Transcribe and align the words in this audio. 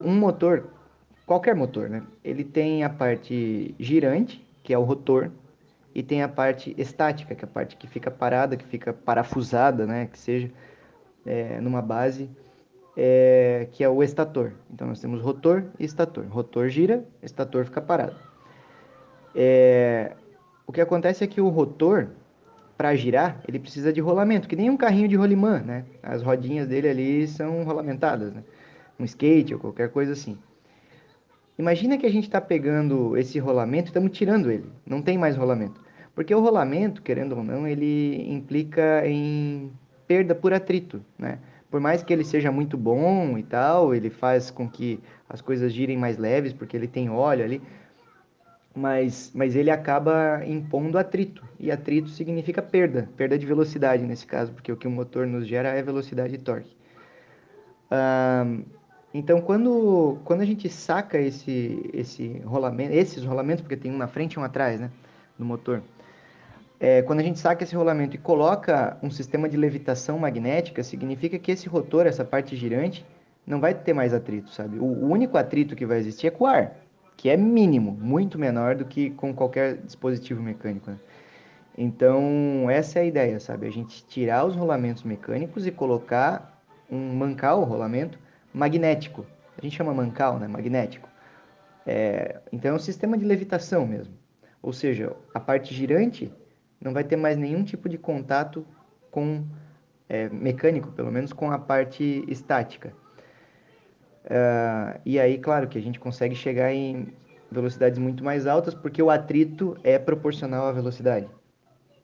Um 0.00 0.14
motor, 0.14 0.70
qualquer 1.26 1.54
motor, 1.54 1.88
né? 1.88 2.02
Ele 2.24 2.44
tem 2.44 2.84
a 2.84 2.88
parte 2.88 3.74
girante, 3.78 4.44
que 4.62 4.72
é 4.72 4.78
o 4.78 4.82
rotor, 4.82 5.30
e 5.94 6.02
tem 6.02 6.22
a 6.22 6.28
parte 6.28 6.74
estática, 6.78 7.34
que 7.34 7.44
é 7.44 7.48
a 7.48 7.50
parte 7.50 7.76
que 7.76 7.88
fica 7.88 8.10
parada, 8.10 8.56
que 8.56 8.64
fica 8.64 8.92
parafusada, 8.92 9.86
né? 9.86 10.06
Que 10.06 10.18
seja 10.18 10.50
é, 11.26 11.60
numa 11.60 11.82
base, 11.82 12.30
é, 12.96 13.68
que 13.72 13.82
é 13.82 13.88
o 13.88 14.02
estator. 14.02 14.52
Então 14.72 14.86
nós 14.86 15.00
temos 15.00 15.20
rotor 15.20 15.64
e 15.78 15.84
estator. 15.84 16.26
Rotor 16.26 16.68
gira, 16.68 17.04
estator 17.22 17.64
fica 17.64 17.80
parado. 17.80 18.16
É, 19.34 20.12
o 20.66 20.72
que 20.72 20.80
acontece 20.80 21.24
é 21.24 21.26
que 21.26 21.40
o 21.40 21.48
rotor, 21.48 22.08
para 22.76 22.94
girar, 22.94 23.40
ele 23.48 23.58
precisa 23.58 23.92
de 23.92 24.00
rolamento, 24.00 24.48
que 24.48 24.54
nem 24.54 24.70
um 24.70 24.76
carrinho 24.76 25.08
de 25.08 25.16
rolimã, 25.16 25.58
né? 25.60 25.84
As 26.02 26.22
rodinhas 26.22 26.68
dele 26.68 26.88
ali 26.88 27.26
são 27.26 27.64
rolamentadas, 27.64 28.32
né? 28.32 28.44
Um 28.98 29.04
skate 29.04 29.54
ou 29.54 29.60
qualquer 29.60 29.90
coisa 29.90 30.12
assim. 30.12 30.38
Imagina 31.58 31.98
que 31.98 32.06
a 32.06 32.10
gente 32.10 32.24
está 32.24 32.40
pegando 32.40 33.16
esse 33.16 33.38
rolamento 33.38 33.86
e 33.86 33.90
estamos 33.90 34.16
tirando 34.16 34.50
ele. 34.50 34.70
Não 34.86 35.02
tem 35.02 35.18
mais 35.18 35.36
rolamento. 35.36 35.80
Porque 36.14 36.34
o 36.34 36.40
rolamento, 36.40 37.02
querendo 37.02 37.36
ou 37.36 37.44
não, 37.44 37.66
ele 37.66 38.30
implica 38.32 39.06
em 39.06 39.72
perda 40.06 40.34
por 40.34 40.52
atrito, 40.52 41.00
né? 41.18 41.38
Por 41.70 41.80
mais 41.80 42.02
que 42.02 42.12
ele 42.12 42.24
seja 42.24 42.50
muito 42.50 42.76
bom 42.76 43.36
e 43.36 43.42
tal, 43.42 43.94
ele 43.94 44.08
faz 44.08 44.50
com 44.50 44.68
que 44.68 45.00
as 45.28 45.40
coisas 45.40 45.72
girem 45.72 45.98
mais 45.98 46.16
leves, 46.16 46.52
porque 46.52 46.76
ele 46.76 46.88
tem 46.88 47.10
óleo 47.10 47.44
ali, 47.44 47.62
mas, 48.74 49.30
mas 49.34 49.54
ele 49.54 49.70
acaba 49.70 50.42
impondo 50.46 50.98
atrito. 50.98 51.44
E 51.58 51.70
atrito 51.70 52.08
significa 52.08 52.62
perda, 52.62 53.08
perda 53.16 53.36
de 53.36 53.44
velocidade 53.44 54.02
nesse 54.04 54.26
caso, 54.26 54.52
porque 54.52 54.72
o 54.72 54.76
que 54.76 54.88
o 54.88 54.90
motor 54.90 55.26
nos 55.26 55.46
gera 55.46 55.68
é 55.68 55.82
velocidade 55.82 56.34
e 56.34 56.38
torque. 56.38 56.74
Então, 59.12 59.40
quando, 59.40 60.18
quando 60.24 60.42
a 60.42 60.44
gente 60.44 60.68
saca 60.68 61.18
esse, 61.18 61.90
esse 61.92 62.38
rolamento, 62.44 62.92
esses 62.92 63.24
rolamentos, 63.24 63.62
porque 63.62 63.76
tem 63.76 63.90
um 63.90 63.96
na 63.96 64.06
frente 64.06 64.34
e 64.34 64.38
um 64.38 64.44
atrás, 64.44 64.80
né, 64.80 64.90
no 65.38 65.46
motor, 65.46 65.82
é, 66.78 67.02
quando 67.02 67.20
a 67.20 67.22
gente 67.22 67.38
saca 67.38 67.64
esse 67.64 67.74
rolamento 67.74 68.14
e 68.14 68.18
coloca 68.18 68.96
um 69.02 69.10
sistema 69.10 69.48
de 69.48 69.56
levitação 69.56 70.18
magnética, 70.18 70.82
significa 70.84 71.38
que 71.38 71.50
esse 71.50 71.68
rotor, 71.68 72.06
essa 72.06 72.24
parte 72.24 72.54
girante, 72.54 73.04
não 73.46 73.60
vai 73.60 73.74
ter 73.74 73.92
mais 73.92 74.12
atrito, 74.12 74.50
sabe? 74.50 74.78
O, 74.78 74.84
o 74.84 75.10
único 75.10 75.38
atrito 75.38 75.74
que 75.74 75.86
vai 75.86 75.98
existir 75.98 76.26
é 76.26 76.30
com 76.30 76.44
o 76.44 76.46
ar 76.46 76.76
que 77.18 77.28
é 77.28 77.36
mínimo, 77.36 77.90
muito 78.00 78.38
menor 78.38 78.76
do 78.76 78.84
que 78.84 79.10
com 79.10 79.34
qualquer 79.34 79.78
dispositivo 79.78 80.40
mecânico. 80.40 80.88
Né? 80.88 80.98
Então, 81.76 82.70
essa 82.70 83.00
é 83.00 83.02
a 83.02 83.04
ideia, 83.04 83.40
sabe? 83.40 83.66
A 83.66 83.70
gente 83.70 84.06
tirar 84.06 84.46
os 84.46 84.54
rolamentos 84.54 85.02
mecânicos 85.02 85.66
e 85.66 85.72
colocar 85.72 86.62
um 86.88 87.14
mancal, 87.14 87.64
rolamento, 87.64 88.18
magnético. 88.52 89.26
A 89.56 89.62
gente 89.62 89.76
chama 89.76 89.92
mancal, 89.92 90.38
né? 90.38 90.46
Magnético. 90.46 91.08
É, 91.86 92.40
então, 92.52 92.72
é 92.72 92.74
um 92.74 92.78
sistema 92.78 93.16
de 93.16 93.24
levitação 93.24 93.86
mesmo. 93.86 94.14
Ou 94.62 94.72
seja, 94.72 95.14
a 95.32 95.40
parte 95.40 95.74
girante 95.74 96.32
não 96.80 96.92
vai 96.92 97.04
ter 97.04 97.16
mais 97.16 97.36
nenhum 97.36 97.64
tipo 97.64 97.88
de 97.88 97.98
contato 97.98 98.66
com 99.10 99.44
é, 100.08 100.28
mecânico, 100.28 100.92
pelo 100.92 101.10
menos 101.10 101.32
com 101.32 101.50
a 101.50 101.58
parte 101.58 102.24
estática. 102.28 102.92
Uh, 104.24 105.00
e 105.06 105.18
aí, 105.18 105.38
claro 105.38 105.66
que 105.68 105.78
a 105.78 105.80
gente 105.80 105.98
consegue 105.98 106.34
chegar 106.34 106.72
em 106.72 107.08
velocidades 107.50 107.98
muito 107.98 108.22
mais 108.22 108.46
altas 108.46 108.74
porque 108.74 109.02
o 109.02 109.10
atrito 109.10 109.76
é 109.82 109.98
proporcional 109.98 110.66
à 110.66 110.72
velocidade. 110.72 111.26